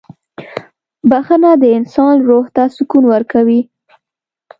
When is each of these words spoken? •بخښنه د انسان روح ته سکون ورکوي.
•بخښنه 1.09 1.51
د 1.61 1.63
انسان 1.77 2.15
روح 2.27 2.45
ته 2.55 2.63
سکون 2.75 3.03
ورکوي. 3.13 3.61